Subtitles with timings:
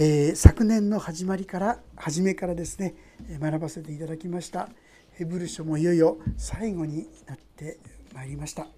[0.00, 2.94] えー、昨年の始まりから初めからですね
[3.40, 4.68] 学ばせていただきました
[5.14, 7.80] ヘブル書もいよいよ最後になって
[8.14, 8.68] まいりました。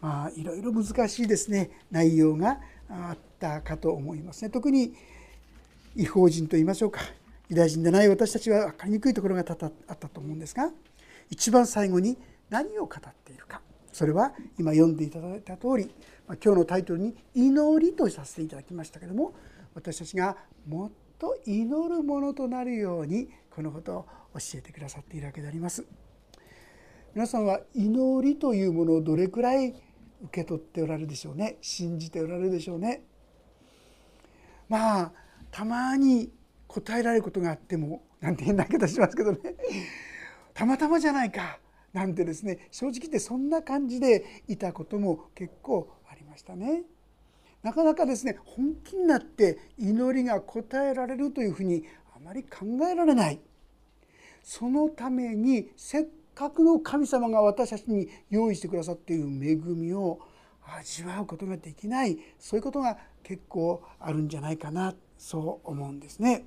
[0.00, 4.50] まあ、いろいろ難しいですね内容があったかと思いますね。
[4.50, 4.94] 特に
[5.96, 7.00] 違法人といいましょうか
[7.48, 10.70] ユダヤ人でない私たちは分かりにくいところが多々あったと思うんですが
[11.30, 12.16] 一番最後に
[12.48, 13.60] 何を語っているか
[13.92, 15.90] それは今読んでいただいた通り
[16.28, 19.34] 今日のタイトルに「祈り」とさせていただきましたけども
[19.74, 25.84] 私たちがもっと祈るものとなるようにこのことを教えてくださっているわけであります。
[27.14, 29.76] 皆さんは祈りというものをどれくらい受
[30.30, 31.58] け取っておられるでしょうね？
[31.60, 33.04] 信じておられるでしょうね？
[34.68, 35.12] まあ
[35.50, 36.32] たまに
[36.66, 39.38] 答えられることがあってもなんて変な言い方しますけどね
[40.54, 41.58] たまたまじゃないか
[41.92, 46.82] なんてですね正直言ってそんな感じでいたことも結構ありましたね。
[47.64, 53.40] なかなかですね本気になって祈りが応えられるというふうにあまり考えられない
[54.42, 60.20] そのためにせっかくの神様が私たちに用意してくださっている恵みを
[60.78, 66.44] 味わうことができないそういうことが結構あるんじゃないかなそう思うんですね。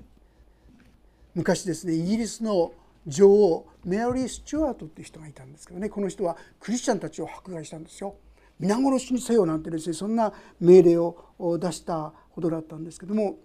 [1.34, 2.72] 昔ですねイギリスの
[3.06, 8.14] 女王メアリー・スチュワートっていう人がいたんですけどねこの人はクリスチャンたちを迫害したんですよ。
[8.58, 11.16] 皆殺しにせよなんてですねそんな命令を
[11.58, 13.36] 出したほどだったんですけども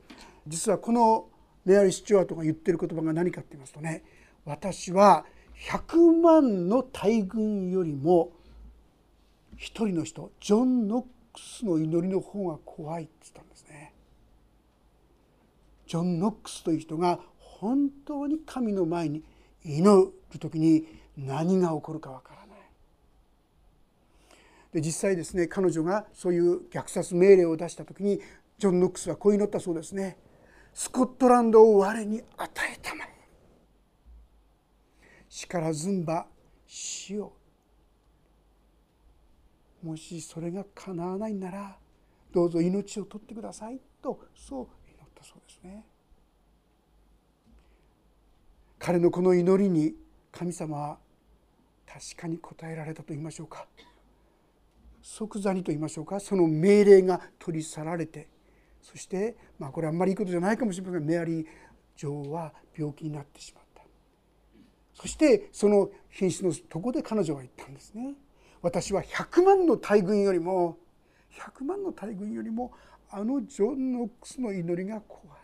[0.47, 1.27] 実はこの
[1.65, 4.03] メアリー・スチュワートが言ってる言葉が何かって言いますとね
[4.45, 5.25] 私は
[5.69, 8.31] 100万の大軍よりも
[9.55, 13.93] 一人の人ジョン・ノックスの祈りの方が怖いって言ったんですね。
[15.87, 19.23] ジョン・ノックスという人が本当に神の前に
[19.63, 20.85] 祈る時に
[21.17, 22.42] 何が起こるかわからない。
[24.73, 28.19] で実際ですね彼女がそういう虐殺命令を出した時に
[28.57, 30.17] ジョン・ノックスはこう祈ったそうですね。
[30.73, 33.09] スコットランドを我に与えたまえ
[35.29, 36.25] 力ずんば
[36.65, 37.33] 死を
[39.83, 41.77] もしそれが叶わないなら
[42.33, 45.85] どうぞ命を取ってくださいとそう祈ったそうですね。
[48.79, 49.93] 彼のこの祈りに
[50.31, 50.97] 神様は
[51.85, 53.67] 確かに応えられたと言いましょうか
[55.03, 58.29] 即座にと言いましょうかその命令が取り去られて
[58.81, 61.01] そしてまあこれあんまりいいことじゃないかもしれません。
[61.01, 61.45] がメアリー
[61.95, 63.81] 女王は病気になってしまった。
[64.93, 68.15] そしてその品質のとこで彼女は言ったんですね。
[68.61, 70.77] 私は100万の大軍よりも
[71.31, 72.71] 100万の大軍よりも
[73.09, 75.37] あのジョン・ノックスの祈りが怖い。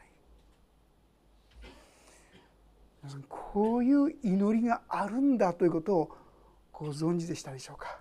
[3.29, 6.17] こういう祈りがあるんだということを
[6.71, 7.99] ご存知でしたでしょうか？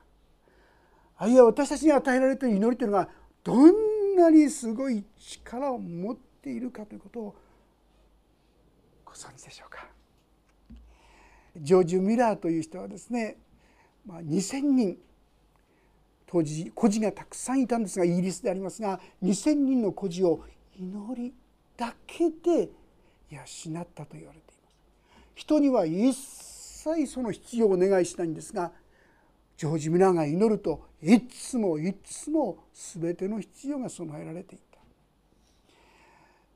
[1.18, 3.08] あるいは私たちに与えられている祈りというのが
[3.42, 7.36] どんなにすごい力を持っているかということを
[9.04, 9.86] ご存知でしょうか？
[11.56, 13.36] ジョージ・ミラーという人はですね、
[14.06, 14.96] ま、2,000人
[16.26, 20.44] 当時孤児がたくさんいたんですがイギリスでありますが2,000人の孤児を
[20.78, 21.34] 祈り
[21.76, 22.68] だけで
[23.30, 24.76] 養ったと言われています。
[25.34, 28.70] 人には一切その必要をお願いしないんですが
[29.56, 34.78] ジョージ・ミラーが祈るといつもいつも全ての必要が備えられていた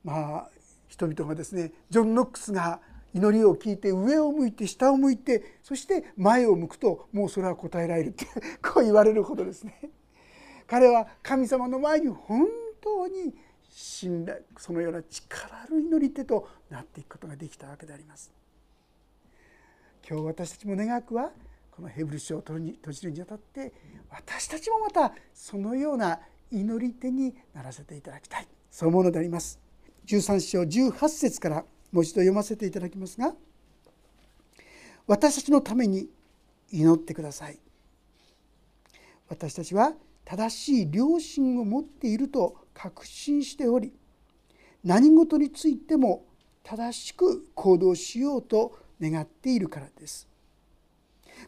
[0.05, 0.49] まあ
[0.89, 2.81] 人々がですねジョン・ノックスが
[3.15, 8.27] 祈りを聞いて上を向いて下を向いてそして前を向くともうそれは答えられるって
[8.63, 9.91] こう言われるほどですね
[10.67, 12.49] 彼は神様の前に本
[12.81, 13.35] 当に
[13.69, 18.33] 信頼そのような力ある祈り手となっていくことができたわけであります。
[20.09, 21.31] 今日私たちも願くは
[21.73, 22.59] このヘブル書を閉
[22.93, 23.73] じるにあたって
[24.11, 28.47] 私たちもまたそのような祈り手にならせていただきたい。
[28.71, 29.59] そう思うのであります。
[30.07, 33.35] 13章18節からもう一度読ませていただきますが
[35.07, 36.09] 私たちのために
[36.71, 37.59] 祈ってください。
[39.29, 39.95] 私たちは
[40.25, 43.93] 正しい良心を持っていると確信しており
[44.85, 46.25] 何事についても
[46.63, 50.29] 正しく行動しようと願っているからです。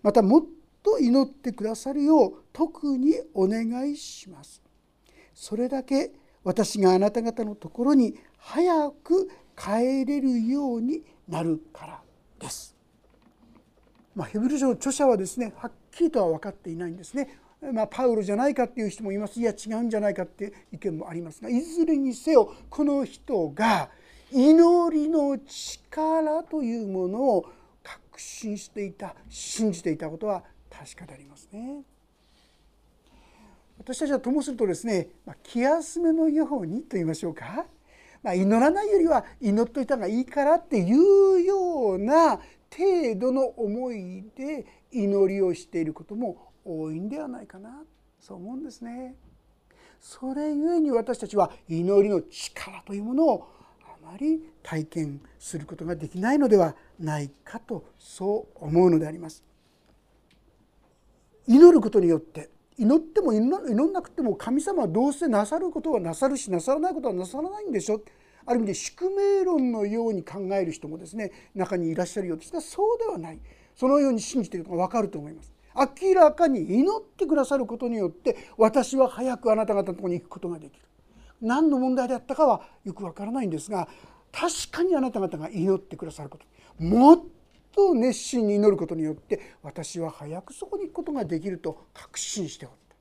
[0.03, 0.45] またもっ
[0.83, 4.63] と祈ってくださるよう特にお願いします
[5.35, 6.13] それだけ
[6.45, 12.03] 私があなた方のところに早く帰れるようになるから
[12.39, 12.77] です。
[14.15, 17.39] まあ、ヘブル書の著者はですねはっきりとは分かっていないんですね。
[17.73, 23.89] まあ、パウロじゃないかっていう人もいますいや違うんじゃないかっていう意見もありますがいずれにせよこの人が
[24.31, 27.47] 祈りの力というものを
[28.15, 31.83] 確信していた信じていたことは確かでありますね。
[33.77, 37.67] 私たちはともするとですねま気休めのようにと言いましょうか
[38.23, 42.39] まあ、祈らないよりは祈っといた方がいいからっていうような
[42.75, 47.83] 程度の思いで祈りをしていることも多いんではないかな
[48.21, 49.17] そう思うんですね。
[50.01, 53.49] それゆえに私たちは祈りの力というものを
[54.05, 59.43] まり体験することができないのではないかとそう思うのであります。
[61.47, 68.03] 祈ることによって祈っても祈んなくても神様はどうせなさることはなさるしなさらないことはなさらないんでしょ？
[68.47, 73.39] ある意味で宿命論のように考える人もですね中にいらっしゃるようですがそうではない
[73.75, 75.53] そのように信じていることが分かると思います。
[76.03, 80.85] 明らかに祈ってくださることによって私は早くあなた方のところに行くことができる
[81.45, 83.89] 何の問題であったかはよくわからないんですが
[84.33, 86.45] 確かにあなた方が祈ってくださること。
[86.83, 87.21] もっ
[87.73, 92.97] と熱心に祈ることによって私は早くそこに行くことができると確信しておった。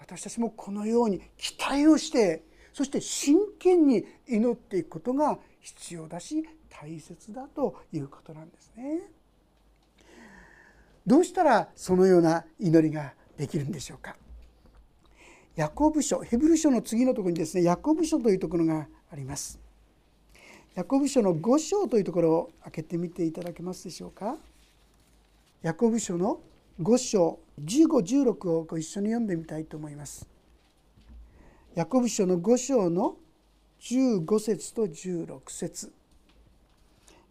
[0.00, 9.00] 私たちもこのように期待をしてそして真剣に祈っていくことが必要だし大切だということなんですね。
[11.06, 14.14] どうしたらそのような祈りができるんでしょうか。
[15.58, 19.58] ヤコブ書ヘブル書の次のところにですねヤコブ書というところがあります。
[20.76, 24.36] ヤコブ書の5章というところを開けてみていただけますでしょうか。
[25.62, 26.38] ヤコブ書の
[26.80, 30.28] 5章1516をご一緒に読んでみたいと思います。
[31.74, 33.16] ヤコブ書の5章の
[33.80, 35.92] 15節と16節。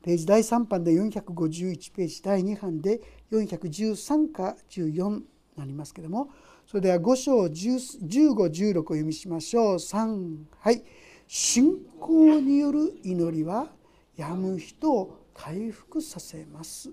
[0.04, 3.00] ページ第3版で451ページ第2版で
[3.32, 5.24] 413か14に
[5.56, 6.30] なりますけども
[6.69, 9.75] それでは5章1516を読みしましょう。
[9.75, 10.84] 3はい。
[11.25, 13.69] 信仰による祈りは
[14.18, 16.92] 病む人を回復させます。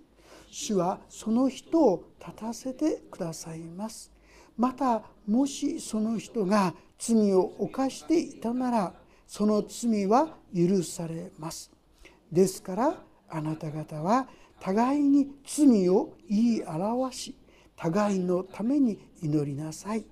[0.49, 4.12] 主はその人を立たせてくださいます。
[4.56, 8.94] またもしその人が罪を犯していたなら
[9.26, 11.73] その罪は許されます。
[12.31, 14.29] ですからあなた方は
[14.61, 17.35] 互いに罪を言い表し
[17.76, 20.05] 互いのために祈りなさい。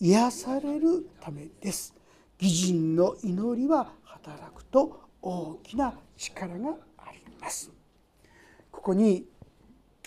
[0.00, 1.94] 癒されるためです。
[2.40, 7.70] 義人の祈りは働くと大きな力があります。
[8.70, 9.26] ここに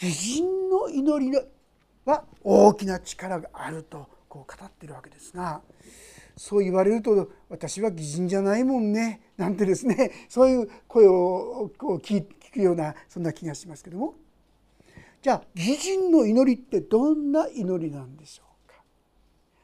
[0.01, 1.37] 義人の祈り
[2.05, 5.61] は大きな力があるとこう語っているわけですが
[6.37, 9.21] そう言われると私は義人じゃないもんね。
[9.37, 10.11] なんてですね。
[10.29, 14.15] そういう声を聞くようなそんな気がしますけども。
[15.21, 18.81] じゃあ義人の祈りってどんな祈りなんでしょうか？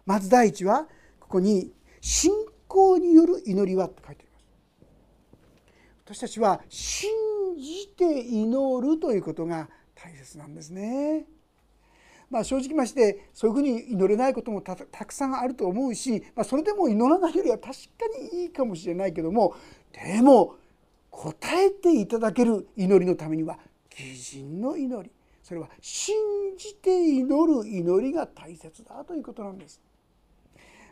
[0.06, 0.88] まず第一は
[1.19, 2.31] ここに「信
[2.68, 6.15] 仰による祈りは」って書いてあります。
[6.15, 7.09] 私たちは信
[7.57, 11.25] じて祈るということが大切なんですね。
[12.30, 19.56] まあ、正直ましてそういうふうに祈れないこともたくさんあると思うし、まあ、それでも祈らないよりは確かにいいかもしれないけども
[19.94, 20.56] でも
[21.09, 23.57] 答えていただける祈りのためには
[23.89, 25.09] 義人の祈り
[25.47, 26.13] それは信
[26.57, 29.79] じて祈る祈りが大切だということなんです。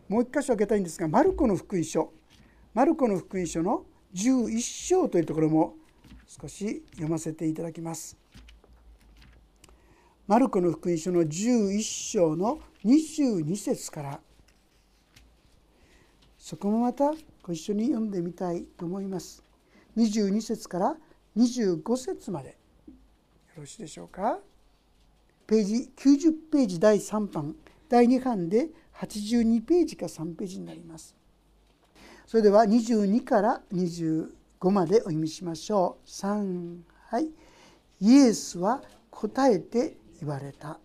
[0.07, 2.13] もう一箇所開けたいんですがマルコの福音書
[2.73, 5.75] マルコの福音書の11章というところも
[6.25, 8.17] 少し読ませていただきます。
[10.25, 14.21] マルコの福音書の11章の22節から
[16.37, 17.11] そこもまた
[17.43, 19.43] ご一緒に読んでみたいと思います。
[19.97, 20.95] 22節から
[21.35, 22.55] 25節まで
[23.57, 24.39] ろしいでしょうか？
[25.47, 27.55] ページ90ページ第3版。
[27.87, 31.15] 第2版で82ページか3ページになります。
[32.25, 34.29] それでは22から25
[34.71, 36.09] までお読みしましょう。
[36.09, 36.77] 3
[37.09, 37.29] はい。
[38.01, 40.79] イエスは答えて言われた。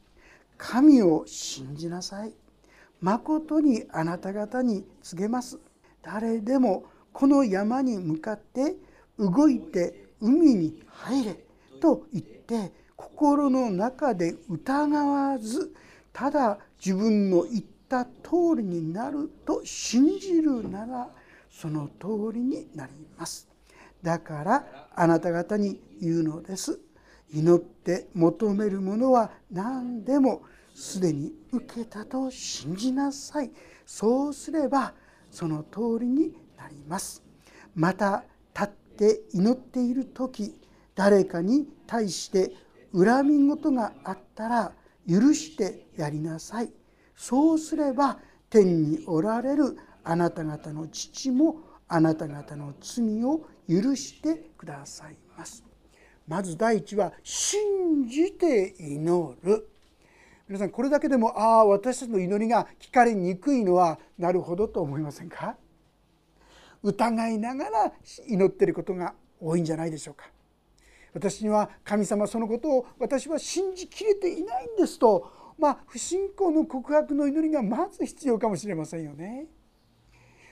[0.59, 2.35] 神を信じなさい。
[3.00, 5.59] 誠にあなた方に告げます。
[6.03, 8.77] 誰でもこの山に向かって
[9.19, 11.37] 動いて海に入れ
[11.81, 12.40] と言って
[12.97, 15.73] 心の中で疑わず
[16.12, 21.09] ただ自分の言った通りになると信じるなら
[21.50, 23.49] その通りになります。
[24.02, 26.80] だからあなた方に言うのです。
[27.33, 30.42] 祈って求めるものは何でも
[30.75, 33.50] すでに受けたと信じなさい。
[33.87, 34.95] そうすれば
[35.30, 37.23] その通りになります。
[37.75, 40.60] また立って祈っている時
[41.00, 42.52] 誰かに対して
[42.92, 44.73] 恨み事があったら
[45.09, 46.71] 許してやりなさい。
[47.16, 48.19] そうすれば
[48.50, 51.57] 天におられるあなた方の父も
[51.88, 55.64] あなた方の罪を許してくださいます。
[56.28, 59.71] まず第一は信じて祈る。
[60.49, 65.57] 皆さんこれだけでもああ私たちの祈りが聞かれにくいのはなるほどと思いませんか？
[66.83, 67.92] 疑いながら
[68.28, 70.26] 祈ってることが多いんじゃないでしょうか。
[71.14, 79.47] 私には神様そのことを私は信じきれていないんですとまあ不信仰の告白の祈りがまず必要かもしれませんよね。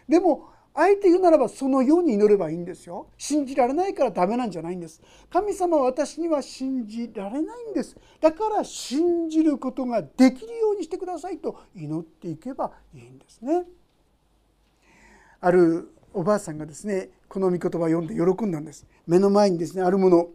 [0.08, 3.08] でもあえて言うならばそのように祈ればいいんですよ。
[3.18, 5.02] 信じられないからダメなんじゃないんです。
[5.28, 7.96] 神様は私には信じられないんです。
[8.20, 13.64] だから信じることができるようにしてくださいと祈っていけばいいんですね。
[15.40, 18.86] あるおばあさんがですねこの御言葉を読んで喜んだんです。
[19.06, 20.28] 目の前にですねあるもの、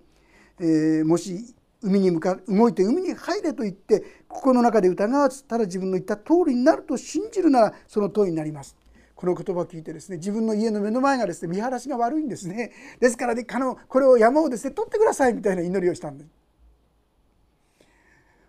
[0.59, 8.75] えー、もし海に向か動いて海に入れと言って心の中で疑わずただ自分の言った通りになると信じるならその通りになります。
[9.15, 16.29] この言葉を聞いてですね自分の家の目の前がですね見晴らしが悪いんですねですからねこれを山をですね取ってくださいみたいな祈りをしたんです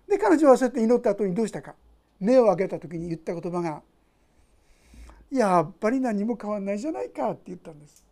[0.09, 1.77] で彼女はそうやって祈った後にどうしたか
[2.19, 3.83] 目を開けた時に言った言葉が
[5.31, 8.04] 「やっぱり何も変わんないじゃないか」って言ったんです。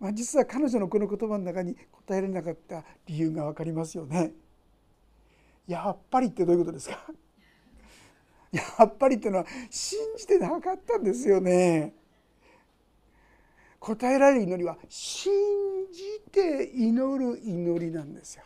[0.00, 4.32] まあ、実は彼女のこの言葉の中に答えられなかった理由が分かりますよね。
[5.66, 7.06] やっぱりってどういうことですか？
[8.52, 11.94] やっぱりっていうのは信じてなかったんですよね。
[13.80, 15.32] 答えられる祈りは信
[15.92, 18.44] じて祈る祈りなんですよ。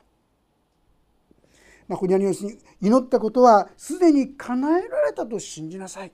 [1.87, 6.13] まあ、ここにあるように祈ったことはすでに叶えられたと信じなさい。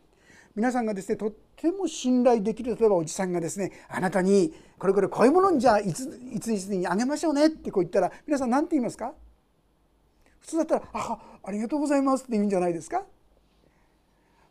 [0.55, 6.05] 皆さんがですねとっても信頼できる例えばおじさんがですねあなたにこれこれこういうものにじゃあいつ
[6.53, 9.13] いつにあげましょうねってこう言ったら皆さん何て言いますか？
[10.41, 13.05] 普通だったら「あありがとうございます」って言うんじゃないですか？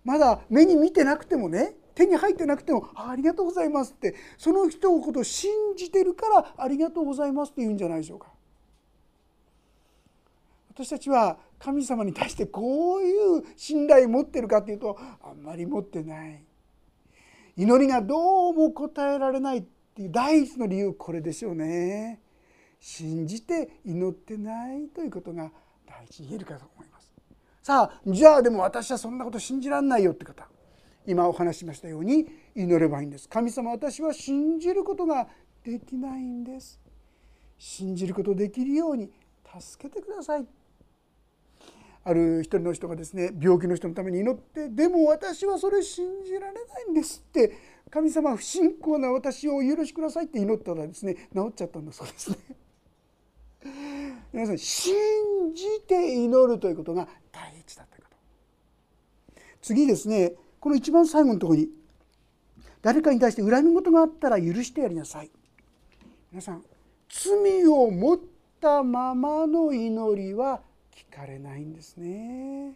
[0.03, 8.27] まだ目に見てなくてもね手に入ってなくても「ありがとうございます」ってその人のことを信じてるから「ありがとうございます」って言うんじゃないでしょうか。
[10.75, 16.43] 私たちは神様に対してこういう信頼を持ってるかっていうとあんまり持ってない。
[17.55, 19.63] 祈りがどうも答えられないっ
[19.95, 22.19] ていう第一の理由これでしょうね。
[22.81, 25.51] 信じて祈ってないということが
[25.87, 27.13] 第一に言えるかと思います。
[27.61, 30.49] さあじゃあでも私はそんなこと信じらんないよって方
[31.07, 33.29] 今お話ししましたように祈ればいいんです。
[33.29, 35.29] 神様私は信じることが
[35.63, 36.81] できないんです。
[37.57, 39.09] 信じることできるように
[39.57, 40.45] 助けてください。
[42.05, 47.53] ある一人の人がですね病気の人のために祈ってでも私はそれ信じられないんですって
[47.89, 52.37] 神様不信仰な私をお許しくださいって祈ったらですね治っちゃったんだそうですね。
[54.33, 54.93] 皆さん信
[55.53, 58.09] じて祈るということが第一だというこ
[59.35, 59.41] と。
[59.61, 61.69] 次ですねこの一番最後のところに
[62.81, 65.31] 誰かに対して恨み事があったら許してやりなさい。
[66.31, 66.65] 皆さん
[67.07, 68.19] 罪を持っ
[68.59, 70.63] たままの祈りは
[71.11, 72.73] 聞かれないんですね。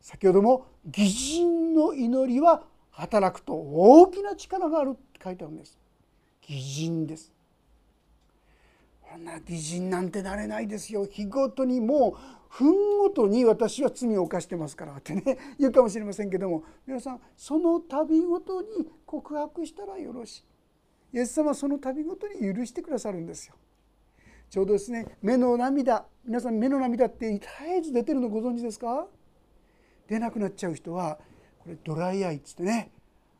[0.00, 5.78] 先ほども義人の祈りは働くと大きな力があるって書いてあるんです。
[6.48, 7.32] 義人です。
[9.02, 11.04] こんな義人なんてなれないですよ。
[11.04, 16.64] 日ごとにもう分ごとに私は罪を犯してますからってね言うかもしれませんけども。
[16.86, 20.44] 皆さんその度ごとに告白したらよろし
[21.12, 21.16] い。
[21.16, 23.54] イエス様はその度ごとに許してくださるんですよ。
[24.50, 27.46] ちょうどですね目の涙皆さん目の涙って絶
[27.78, 29.06] えず出てるのご存知ですか？
[30.08, 31.18] 出なくなっちゃう人は
[31.60, 32.90] これドライアイっつってね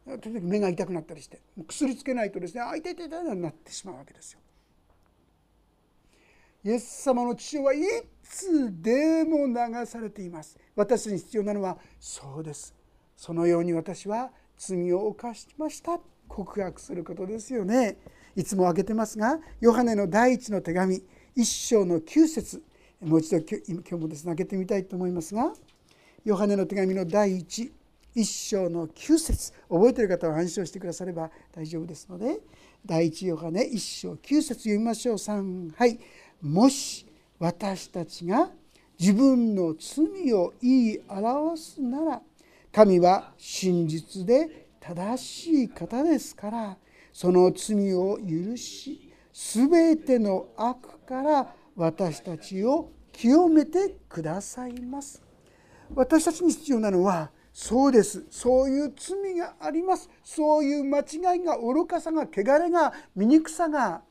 [0.07, 4.41] 時々目が痛くなったりして薬つけないとですねあ痛い痛い痛いなってしまうわけですよ。
[6.63, 7.79] イエス様の血はい
[8.23, 10.59] つでも流されています。
[10.77, 12.75] 私に必要なのはそうです。
[13.17, 15.99] そのように私は罪を犯しました。
[16.29, 17.97] 告白することですよね。
[18.37, 21.03] いつも挙げてますがヨハネの第一の手紙
[21.35, 22.63] 一章の9節。
[23.01, 25.55] もう一度今日もですね開けてみたいと思いますが
[26.25, 27.73] ヨハネの手紙の第一
[28.15, 29.53] 一章の9節。
[29.69, 32.41] 覚えている方は暗唱してくだされば大丈夫ですので
[32.85, 35.15] 第一ヨハネ一章9節読みましょう。
[35.17, 35.99] 3はい。
[36.43, 37.07] もし
[37.39, 38.51] 私たちが
[38.99, 42.23] 自分の罪を言い表すなら
[42.71, 46.77] 神は真実で正しい方ですから
[47.13, 55.23] その罪を許し全ての悪から私たちを清めてくださいます。
[55.95, 58.25] 私たちに必要なのはそうです。
[58.31, 60.09] そういう罪があります。
[60.23, 64.03] そういう間違いが愚かさが汚れが醜さが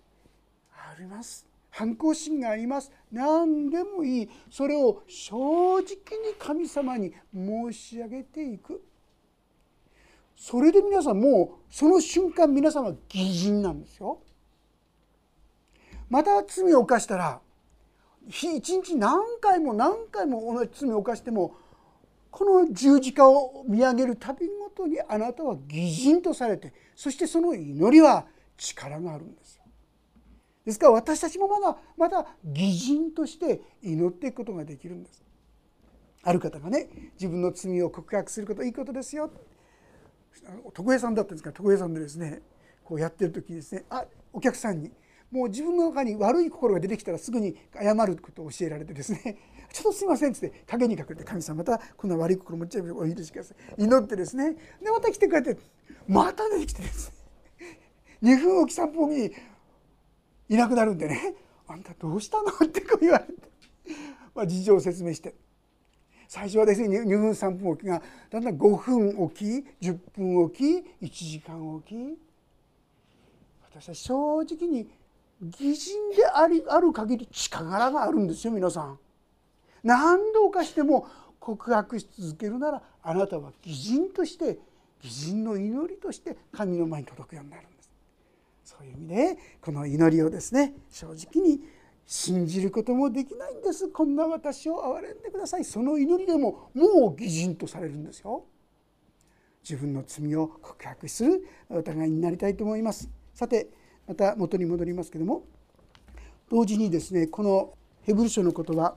[0.71, 1.47] あります。
[1.69, 2.91] 反抗心があります。
[3.11, 4.29] 何でもいい。
[4.49, 5.85] それを正直に
[6.37, 8.83] 神様に申し上げていく。
[10.39, 14.21] それで皆さんもうその瞬間皆さんは義人なんですよ。
[16.09, 17.41] また罪を犯したら
[18.25, 21.57] 一日何回も何回も同じ罪を犯しても
[22.31, 29.63] この十字架を見上げるたびごとにあなたは義人とされてそしてその祈りは力があるんですよ。
[30.65, 35.21] ですから私たちもまだまだ義人として祈っていくことができるんです。
[36.23, 39.29] ある方がね自分の罪を告白することいいことですよ
[40.77, 42.41] 床屋さんだったんですから床屋さんでですね
[42.83, 44.91] こうやってる時にですねあお客さんに
[45.31, 49.37] もう自分の中に悪い心が出てきたらすぐに謝ることを教えられてですね
[49.71, 55.57] 「ちょっとすいません」っつって陰に隠れて「神様またこんな悪い心持っちゃいまお許しください」祈ってですねでまた来てくれて
[56.07, 57.11] また出てきてです
[57.61, 57.79] ね
[58.35, 59.31] 2分おき3分おきに
[60.49, 61.35] いなくなるんでね
[61.67, 63.33] 「あんたどうしたの?」ってこう言われて、
[64.33, 65.35] まあ、事情を説明して
[66.29, 71.95] 最初はですね2分3分おきがだんだん5分おき10分おき1時間おき
[73.63, 74.87] 私は正直に
[75.41, 78.99] 義人でありある限り力があるんですよ皆さん。
[79.83, 81.07] 何度かしても
[81.39, 84.59] 告白し続けるならあなたは義人として
[85.03, 87.89] 義人の祈りとして神の前に届くようになるんです。
[88.65, 91.61] そういう意味でこの祈りをですね正直に
[92.11, 93.87] 信じることもできないんです。
[93.89, 95.63] こんな私を憐れんでください。
[95.63, 98.45] その祈りでももう義人とされるんですよ。
[99.61, 103.11] 自分の罪を告白するお互いになりたいと思います。
[103.35, 103.69] さて
[104.07, 105.43] また元に戻りますけども。
[106.49, 108.95] 同時にですねこのヘブル書の言葉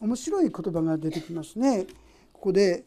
[0.00, 1.86] 面白い言葉が出てきますね。
[2.32, 2.86] ここで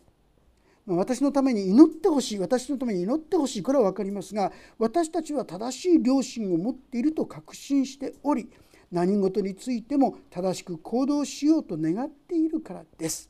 [0.85, 8.49] 私のために祈ってほしい私のために祈ってほしいこれは分かりますが私たちは正しい良心を持っていると確信しており
[8.91, 13.29] 何事についても正しく行動しようと願っているからです。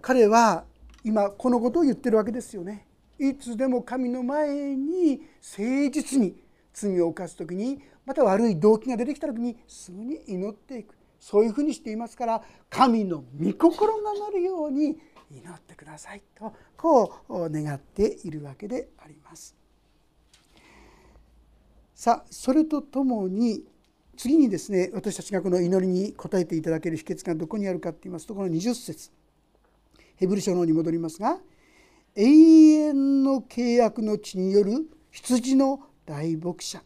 [0.00, 0.64] 彼は
[1.04, 2.86] 今このことを言ってるわけですよね。
[3.18, 5.22] いつでも神の前に
[5.58, 6.36] 誠実に
[6.72, 14.96] 罪を犯す時にまた悪い動機が出てきた時にすぐに祈っていくそういうふうにしていますから神の御心がなるように
[15.30, 19.56] 祈ってくださいとこう願っているわけであります。
[21.94, 23.64] さあそれとともに
[24.18, 29.10] 次にですね私たちがこの祈りに応えていただける秘訣がどこにあるかと言いますとこの20節。
[30.16, 31.38] ヘブル書の方に戻りますが
[32.16, 36.82] 永遠の契約の地による羊の大牧者。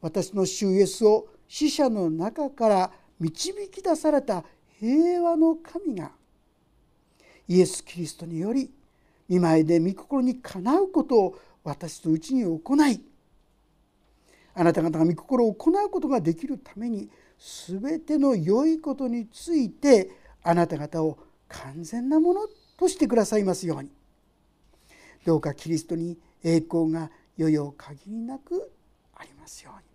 [0.00, 4.44] 私の主イエスを死者の中から導き出された
[4.78, 6.12] 平和の神が
[7.48, 8.70] イエス・キリストにより
[9.28, 13.00] 見舞いで御心にかなうことを私のうちに行い
[14.54, 17.08] あなた方が御心を行うことができるために
[17.68, 20.10] 全ての良いことについて
[20.42, 22.40] あなた方を完全なもの
[22.76, 23.90] としてくださいますように。
[25.24, 28.70] どうかキリストに栄光が余々限りなく
[29.14, 29.92] ありますように。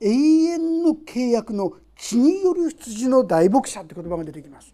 [0.00, 0.10] 永
[0.54, 4.72] 遠の契約の血による羊の大牧者って言葉が出てきます。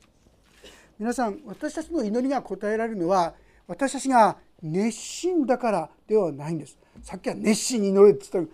[0.99, 3.35] 皆さん私たちの祈りが答えられるのは
[3.67, 6.79] 私たちが熱心だからではないんです。
[7.03, 8.53] さっきは熱心に祈れって言った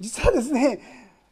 [0.00, 0.80] 実はですね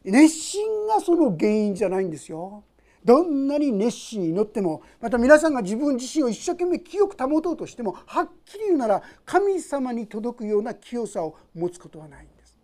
[0.03, 2.63] 熱心がその原因じゃないんですよ。
[3.03, 12.57] どんなに熱心に祈ってもまた皆さんが自分自身を一生懸命清く保とうとしてもはっきり言うなら神様に届くような清さを持つことはないんです。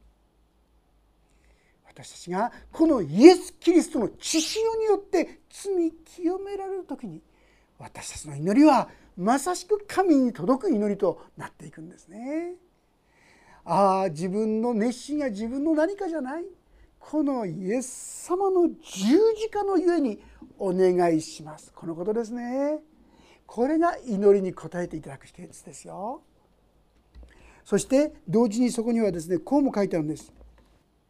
[1.88, 7.22] 私たちがこのイエス・キリストの血潮によって罪清められる時に
[7.80, 12.56] 私たちの祈りはまさしく神に届く祈りとなっていくんですね。
[13.66, 16.46] ああ自分の熱心や自分の何かじゃない。
[17.00, 20.20] このイエス様の十字架のゆえに
[20.58, 21.72] お願いします。
[21.74, 22.80] このことですね。
[23.48, 26.22] これが祈りに応えていただく秘訣ですよ。
[27.64, 30.32] そして同時にそこにはですねこうも書いてあるんです。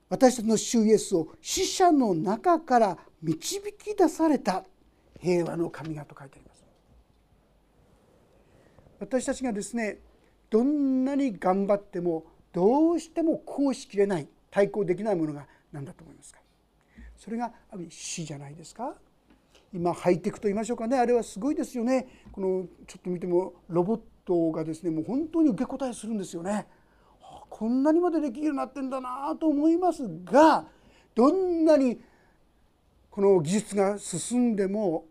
[0.07, 4.63] 私たちの主イエスを死者の中から導き出された
[5.19, 6.65] 平和の神がと書いてあります。
[8.99, 9.99] 私たちがですね
[10.49, 12.23] どんなに頑張っても
[12.55, 16.39] どうしてもこうしきれない対抗できないものが何だと思いますか？
[17.17, 18.95] それがある死じゃないですか？
[19.73, 20.97] 今ハイテクと言いましょうかね。
[20.97, 22.07] あれはすごいですよね。
[22.31, 26.65] このちょっと見てもロボットがですねもう本当に受け答えするんですよね。
[27.49, 30.65] こんなにまでできるようになってんだなと思いますが
[31.13, 31.99] どんなに
[33.11, 35.03] この技術が進んでも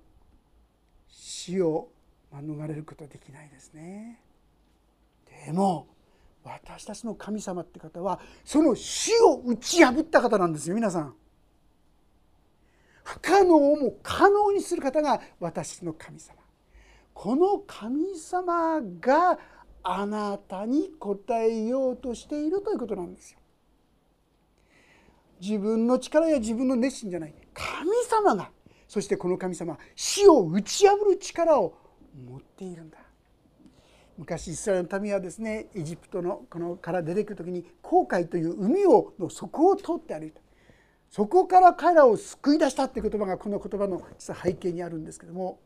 [1.09, 1.89] 死を
[2.33, 4.21] 免れることはできないですね。
[5.47, 5.89] でも
[6.45, 11.15] 私たちの神様って方はその死を打ち破った方なんですよ皆さん。
[13.03, 16.37] 不可能をも可能にする方が私の神様。
[17.13, 19.39] この神様が
[19.83, 23.39] あなたに答えようとしているということなんですよ。
[25.41, 28.51] 自分の力や自分の熱心じゃない神様が
[28.89, 31.75] そしてこの神様死を打ち破る力を
[32.27, 32.99] 持っているんだ
[34.17, 40.41] 昔イスラエルの民はですねエジプトのこのから出てくる時に航海という海をの底を通って歩いた。
[41.11, 45.61] そこから彼らを救い出したっていう言葉がこの言葉の実は背景にあるんですけども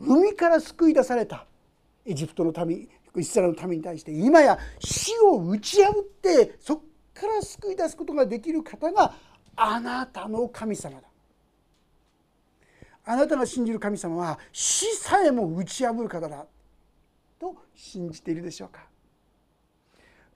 [0.00, 1.46] 海から救い出された
[2.04, 6.82] エジプトの民イスラエルの民に対して今や死を打ち破ってそこ
[7.14, 9.14] から救い出すことができる方が
[9.54, 11.06] あなたの神様だ。
[13.04, 16.46] あなたが信じる神様は死さえも打ち破る方だ。
[17.40, 18.82] と信じているでしょうか？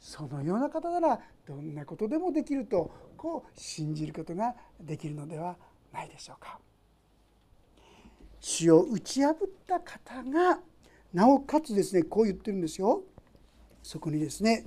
[0.00, 5.56] そのような方ならどんなことでもできるとこう信じることができるのでは
[5.92, 6.58] ないでしょうか？
[8.40, 9.34] 死を打ち破っ
[9.66, 10.58] た方が
[11.12, 13.02] なおかつですねこう言ってるんですよ。
[13.82, 14.66] そこにですね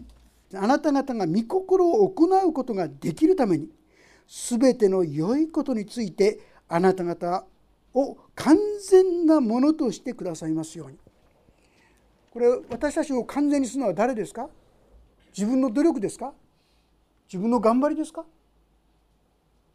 [0.54, 3.70] あなた方が御心を行うことができるために
[4.28, 7.46] 全ての良いことについてあなた方
[7.94, 8.58] を完
[8.90, 10.98] 全なものとしてくださいますように。
[12.38, 14.48] これ私たちを完全にするのは誰ですか？
[15.36, 16.34] 自分の努力ですか？
[17.28, 18.26] 自分の頑張りですか？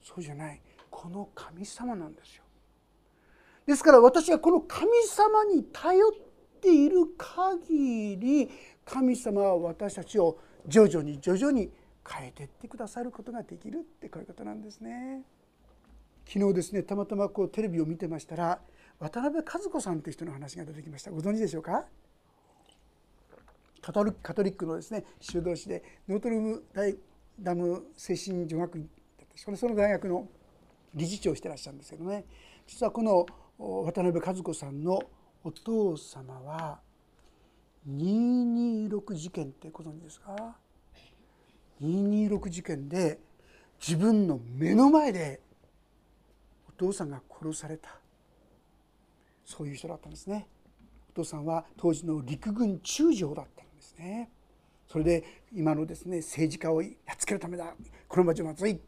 [0.01, 0.61] そうじゃない。
[0.89, 2.45] この神様なんですよ。
[3.67, 6.13] ですから私はこの神様に頼っ
[6.61, 8.49] ている限り
[8.85, 11.69] 神様は私たちを徐々に徐々に
[12.09, 15.23] 変えていってくださることができるってこういうことなんですね。
[16.29, 18.61] 昨日ですねたまたまこうテレビを見てましたら
[19.01, 21.11] 渡辺和子さんという人の話が出てきました。
[21.11, 21.87] ご存知でしょうか？
[23.83, 26.97] カトリックのですね修道士でノートルム大
[27.39, 28.89] ダム精神女学院
[29.35, 30.29] それその大学の
[30.95, 32.25] 理事長をしてらっしゃるんですけどね。
[32.67, 33.27] 実はこの
[33.59, 35.01] 渡辺和子さんの
[35.43, 36.81] お父様は
[37.89, 40.57] 226事件ってご存知ですか
[41.83, 43.19] ？226事件で
[43.81, 45.41] 自分の目の前で
[46.69, 47.89] お父さんが殺された。
[49.45, 50.47] そういう人だったんですね。
[51.11, 53.65] お父さんは当時の陸軍中将だった
[53.97, 54.31] ですね。
[54.89, 55.25] それで
[55.55, 57.75] 今のですね政治家をやっつけるためだ。
[58.09, 58.81] この町まずい。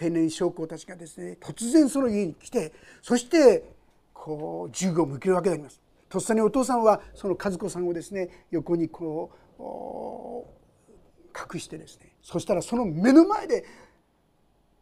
[0.00, 3.72] 青年将校たちがですね突然その家に来てそして
[4.12, 5.80] こう銃を向けるわけであります。
[6.08, 13.64] とっさにお父さんはその和子さんをですね横にこう隠してですねそしたらその目の前で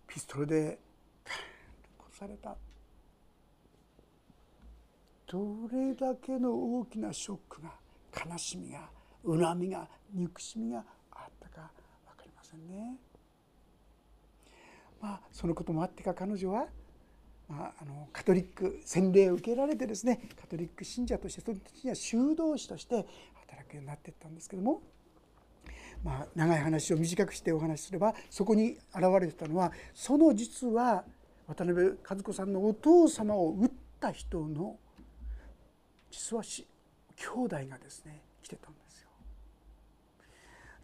[0.07, 0.79] ピストルで
[1.99, 2.57] 殺された。
[5.27, 7.73] どれだけの大きなショックが
[8.31, 8.89] 悲しみが
[9.27, 11.71] 恨みが憎しみがあったか
[12.07, 12.97] 分かりませんね。
[15.01, 16.67] まあそのこともあってか彼女は
[17.49, 24.81] まあ、あのカトリック洗礼を受けられてですねカトリック信者としてその時には修道士として働くようになっていったんですけども、
[26.03, 31.05] まあ、長い話を短くしてお話しすればそこに現れてたのはその実は
[31.47, 34.77] 渡辺和子さんのお父様を撃った人の
[36.11, 36.65] 実は兄
[37.45, 38.84] 弟がですね来てたんです。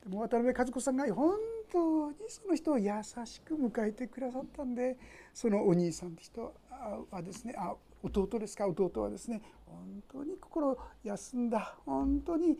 [0.03, 1.37] でも渡辺和子さんが本
[1.71, 2.91] 当にその人を優
[3.25, 4.97] しく迎えてくださったんで
[5.35, 6.55] そのお兄さんって人
[7.11, 8.67] はですねあ弟ですか？
[8.67, 12.59] 弟はですね本当に心休んだ本当に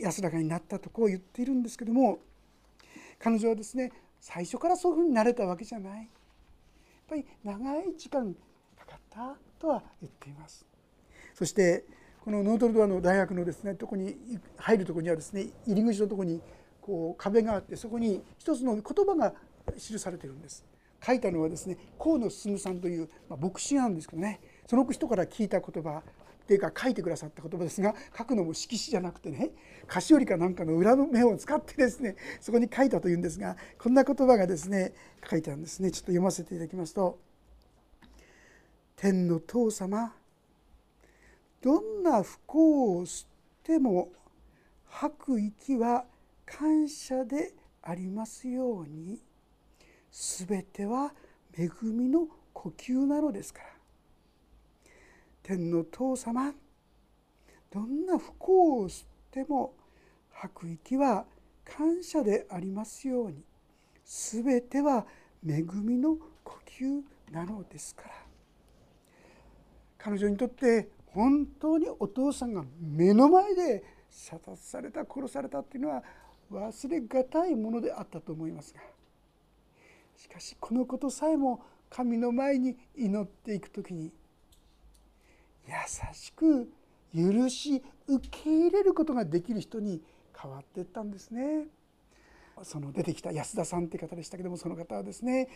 [0.00, 2.18] 安らかになったとこう言っているんですけども
[3.20, 6.06] 彼女はですね最初からそういうふうになれたわけじゃないやっ
[7.08, 8.34] ぱり長い時間
[8.76, 10.66] かかったとは言っています。
[11.34, 11.84] そして
[12.24, 14.16] このノートルドアの大学のですねとこに
[14.56, 16.40] 入るとこにはですね入り口のとこに
[16.80, 19.34] こう壁があってそこに一つの言葉が
[19.76, 20.64] 記されてるんです。
[21.04, 26.02] 書いたのはですね河野進さんという、まあ、牧師なんですけどねその人から聞いた言葉
[26.42, 29.50] っていうか書いてくださった言葉ですが書くのも色紙じゃなくてね
[29.86, 34.94] 菓子折りかなんかの裏の目を使ってですねそこに書いたというんですがこんな言葉がですね
[35.28, 37.18] 書いてあるんですねちょっと読ませていただきますと
[38.96, 40.14] 「天の父様
[41.60, 43.28] どんな不幸を吸っ
[43.64, 44.12] ても
[44.86, 46.04] 吐く息は
[46.46, 49.20] 感謝でありますように。
[50.10, 51.12] 全ては
[51.56, 53.66] 恵みの呼吸なのですから。
[55.42, 56.52] 天の父様
[57.70, 59.74] どんな不幸を吸っても
[60.30, 61.24] 吐く息は
[61.64, 63.42] 感謝でありますように。
[64.04, 65.06] 全ては
[65.46, 68.10] 恵みの呼吸なのですから。
[69.98, 76.02] 彼女にとって本当にお父さんが目の前で射殺された殺されたっていうのは
[76.50, 78.80] 忘れがたいものであったと思いますが
[80.16, 84.10] しかしこのことさえも神の前に祈っていく時に
[85.66, 85.74] 優
[86.12, 86.70] しく
[87.14, 90.02] 許し受け入れることができる人に
[90.40, 91.66] 変わっていったんですね。
[92.62, 95.48] その出てきた安田さんって方でしたけどもその方はですね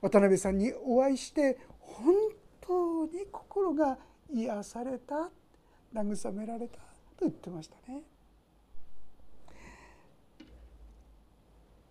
[0.00, 2.14] 渡辺さんにお会いして本
[2.60, 3.98] 当に心が
[4.32, 5.30] 癒された
[5.94, 6.80] 慰められたと
[7.20, 8.02] 言ってましたね。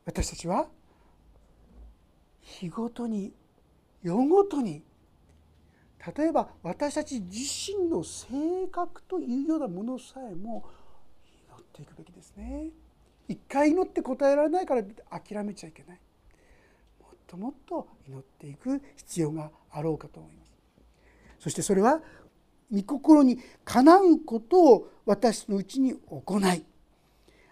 [0.06, 0.68] 私たちは
[2.42, 3.34] 日ごとに
[4.02, 4.84] 夜ごとに
[6.18, 7.40] 例えば私たち自
[7.72, 10.66] 身の性格というようなものさえも
[11.50, 12.68] 祈っていくべきですね。
[13.30, 16.00] 一回祈って答えられないから諦めちゃいけない。
[17.00, 20.52] もっともっと祈っていく必要があろうかと思います。
[21.40, 22.02] そしてそれは
[22.74, 26.66] 御心にかなうことを私のうちに行い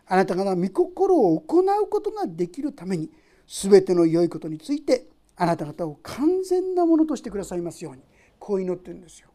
[0.07, 3.09] あなたが御心を行うことができるために
[3.47, 5.05] 全ての良いことについて
[5.35, 8.01] あなた方を完全なものとしてくださいますように
[8.39, 9.29] こう祈ってるんですよ。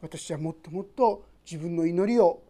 [0.00, 2.42] 私はもっともっと自分の祈りを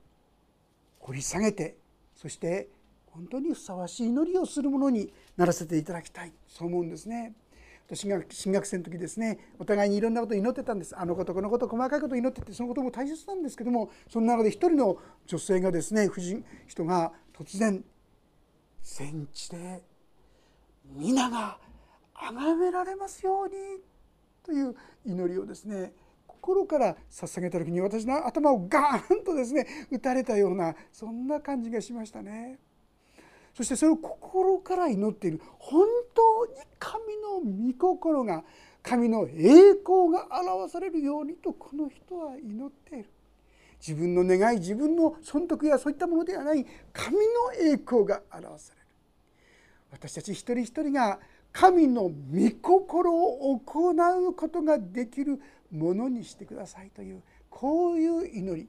[1.01, 1.77] 掘り下げて
[2.15, 2.69] そして
[3.07, 7.35] 本当にふさわしい祈りをするものにならせていただきたいそう思うんですね。
[7.91, 17.85] 私が新学生の時ですねお互いにいろんなことを祈ってたんですあのことこのこと細かいことを祈っててそのことも大切なんですけどもその中で一人の女性がですね婦人人が突然
[18.81, 19.83] 戦地で
[20.85, 21.59] 皆が
[22.15, 23.55] 崇められますように
[24.45, 25.93] という祈りをですね
[26.29, 32.61] 心から捧げた時に私の頭をガーンとですね打たれたようなそんな感じがしましたね。
[33.55, 38.45] そしてそれを心から祈っている本当に神の御心が
[38.83, 43.11] 神の栄光が表されるようにとこの人は祈っている。
[43.81, 47.23] 自分の願い自分の損得やそういったものではない神の
[47.59, 48.87] 栄光が表される。
[49.91, 51.19] 私たち一人一人が
[51.53, 52.11] 神の御
[52.61, 53.91] 心を行
[54.29, 58.69] うことができるものにしてくださいというこういう祈り。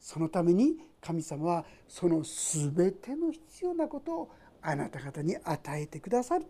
[0.00, 4.30] そのために神様はその全ての必要なことを
[4.60, 6.46] あなた方に与えてくださる。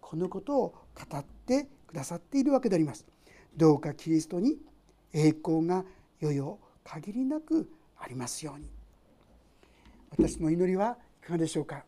[0.00, 3.04] このことを語ってくださっているわけであります。
[3.56, 4.58] どうかキリストに
[5.12, 5.84] 栄光が
[6.20, 8.70] よよ限りなくありますように。
[10.10, 11.84] 私の祈りはいかがでしょうか。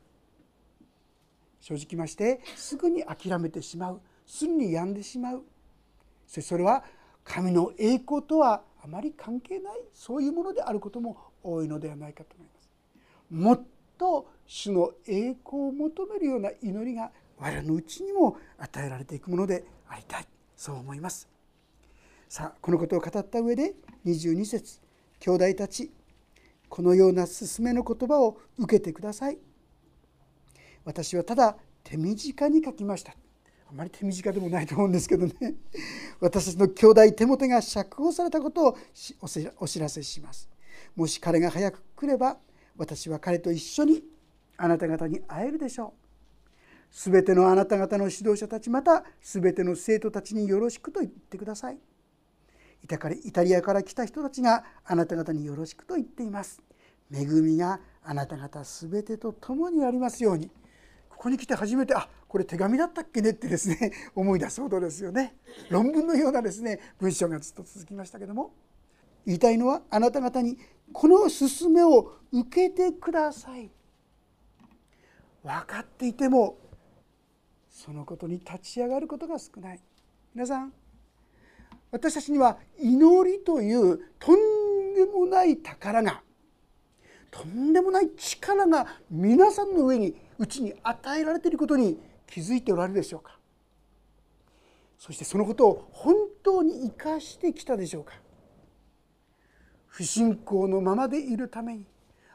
[1.61, 4.01] 正直ましてすぐに諦めてしまう。
[4.27, 5.45] すぐに病んでしまう。
[6.27, 6.85] そしてそれは
[7.25, 9.81] 神の栄光とはあまり関係ない。
[9.93, 12.71] そういうものであることも多いのではないかと思います。
[13.31, 13.67] もっ
[13.99, 20.27] と主の栄光を求めるような祈りが我らのうちにも与えられていくものでありたい
[20.57, 21.29] そう思います。
[22.29, 23.75] さあこのことを語った上で
[24.07, 24.81] 22節
[25.19, 25.91] 兄弟たち
[26.69, 29.39] このような勧めの言葉を受けてください。
[30.85, 33.15] 私はただ手短に書きました。
[33.71, 35.55] あまり手短でもないと思うんですけどね
[36.19, 38.79] 私たちの兄弟手元が釈放されたことを
[39.61, 40.50] お知らせします
[40.97, 42.37] もし彼が早く来れば
[42.77, 44.03] 私は彼と一緒に
[44.57, 46.01] あなた方に会えるでしょう。
[46.91, 51.79] すべてのあなた方の指導者たちまたすべての生徒たちによろしくと言ってください。
[52.83, 56.63] イタリアから来た人たちがあなた方によろしくと言っています。
[57.13, 60.51] 恵みがあなた方すべてと共にありますように。
[61.09, 65.37] ここに来て初めてあこれ手紙だったっけねってですね 思い出すほどですよね。
[65.69, 68.53] 論文のようなですね文章がずっと続きましたけども。
[69.27, 70.57] 言いたいのはあなた方に
[70.93, 73.71] この勧めを受けてください。
[75.43, 76.59] 分かっていても
[77.71, 79.81] そのことに立ち上がることが少ない。
[80.35, 80.73] 皆さん
[81.91, 86.23] 私たちには祈りというとんでもない宝が
[87.31, 93.39] とんでもない力が皆さんの上にうちに与えられていることに気づいておられるでしょうか。
[94.99, 98.15] そしてそのことを本当に生かしてきたでしょうか。
[99.91, 101.85] 不信仰のままでいるために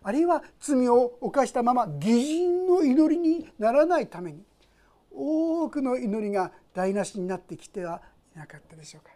[0.04, 4.44] あるいは罪を犯したまま義人の祈りにならないために
[5.12, 8.02] 多くの祈りが台無しになってきては
[8.36, 9.12] いなかったでしょうか。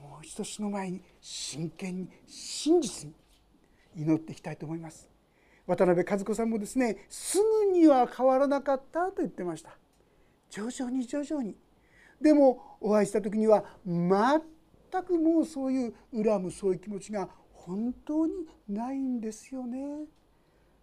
[0.00, 3.14] もう一度死の前に真剣に真実に
[3.96, 5.10] 祈っていきたいと思います。
[5.66, 9.76] 渡辺和子さんもですねすぐには変わらなかったと言ってました。
[10.48, 11.56] 徐々に徐々に。
[12.20, 14.08] でもお会いした時には全
[14.92, 18.32] 全くもうそういう恨むそういう気持ちが本当に
[18.68, 20.06] ないんですよね。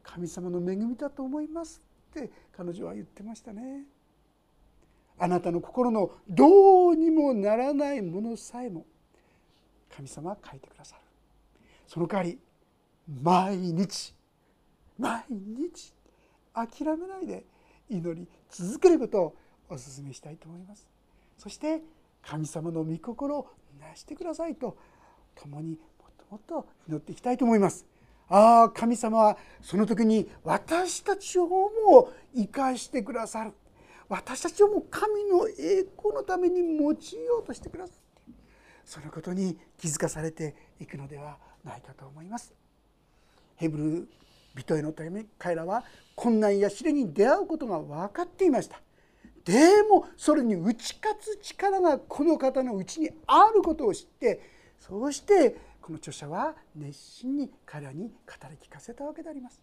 [0.04, 3.84] 神様の恵みだと思いますって彼女は言ってましたね。
[5.20, 8.86] あなたの心のどうにもならないものさえも
[9.96, 11.02] 神様は書いてくださる。
[11.88, 12.40] その代わり
[13.22, 14.14] 毎日
[14.98, 15.94] 毎日
[16.54, 17.46] 諦めないで
[17.90, 19.36] 祈り続けることを
[19.70, 20.88] お勧めしたいと思います。
[21.38, 21.82] そして
[22.22, 23.48] 神様の御心
[23.80, 24.78] なしてくださいと
[25.36, 27.86] 共にもっともっと祈っていきたいと思います。
[28.30, 33.54] ああ神様はその時に私たちをも生かしてくださる。
[34.10, 38.32] 私たちをもう神の栄光のために用いようとしてくださって。
[38.86, 42.54] そのことに気づかされていくのではないかと思います。
[43.58, 44.10] ヘブル
[44.56, 45.84] 人へのため彼らは
[46.16, 48.82] 困難や試練に出会うことが分かっていました。
[49.48, 54.42] でもそれに打ち勝つ力がこの方のうちにあることを知って
[54.78, 58.10] そうしてこの著者は熱心に彼らに語
[58.50, 59.62] り聞かせたわけであります。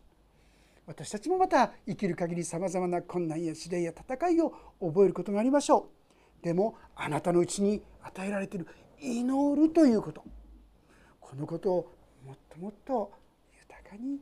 [0.86, 5.90] 私たちもまた生きる限りさまざまな困難や試練や戦いを覚えることがありましょ
[6.42, 6.44] う。
[6.44, 8.66] でもあなたのうちに与えられている
[9.02, 10.24] 祈るということ。
[11.20, 11.92] このことを
[12.24, 13.12] もっともっと
[13.60, 14.18] 豊かに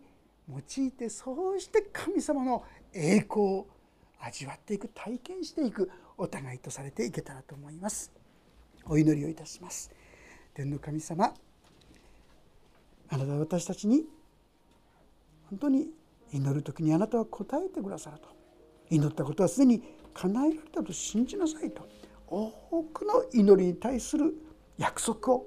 [0.48, 3.66] 用いてそうして神様の栄光を
[4.22, 8.12] 味わっていく体験していくお互いとされていけたらと思います。
[8.86, 9.90] お祈りをいたします。
[10.54, 11.34] 天の神様
[13.08, 14.04] あなたは私たちに
[15.50, 15.88] 本当に
[16.32, 18.28] 祈る時にあなたは答えてくださると。
[18.90, 19.82] 祈ったことはすでに
[20.14, 21.88] 叶えられたと信じなさいと。
[22.26, 22.50] 多
[22.84, 24.34] くの祈りに対する
[24.78, 25.46] 約束を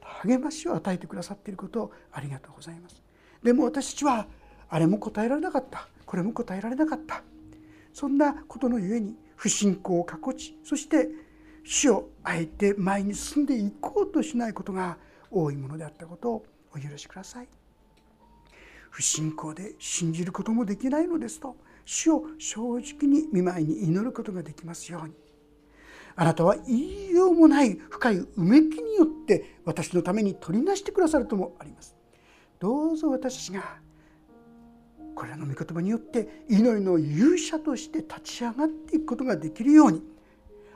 [0.00, 3.02] 励ましを与えてくださっていることをありがとうございます。
[3.42, 4.26] でも私たちは
[4.68, 5.88] あれも答えられなかった。
[6.06, 7.22] これも答えられなかった。
[7.94, 11.08] そんなことのゆえに不信仰を囲ちそして
[11.64, 14.98] 死をあえて前に進んでいこうとしないことが
[15.30, 17.48] 多いものであったことをお許しください。
[18.90, 25.14] 不信仰で信じることもできないのですと死を正直に見舞いに祈ることができますように
[26.14, 31.96] あなたは言いようもない深いうめきによって私のために取りなしてくださるともあります
[32.60, 33.78] どうぞ私が
[35.14, 40.02] これらの御言葉によって祈りの勇者として立ち上がっていくことができるように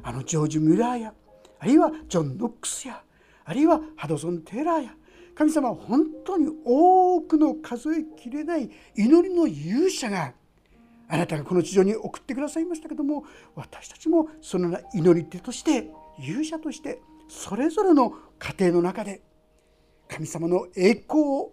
[0.02, 1.14] あのジョージ・ミュラーや
[1.58, 3.02] あるいはジョン・ノックスや
[3.44, 4.94] あるいはハドソン・テーラーや
[5.34, 10.32] 神様は本当に多くの数えきれない祈りの勇者が
[11.08, 13.24] あなたがこの地上に送ってくださいましたけども
[13.54, 19.22] 私たちもその祈り手として勇者としてそれぞれの家庭の中で
[20.08, 21.52] 神様の栄光を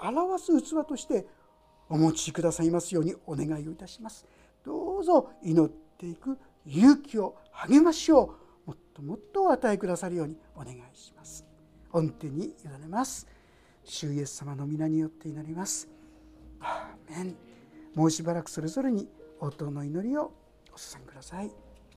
[0.00, 1.26] 表す器として
[1.88, 4.26] お持ちくださいますようにお願いをいたします。
[4.64, 8.34] どうぞ祈っていく勇気を励ましを
[8.66, 11.44] もっともっとお与えくださるようにお願いします。
[11.92, 13.26] 御手に委ねます。
[13.84, 15.88] 主イエス様の皆によって祈ります。
[16.60, 17.36] アーメン。
[17.94, 19.08] もうしばらくそれぞれに
[19.40, 20.32] 応答の祈りを
[20.72, 21.65] お捧げください。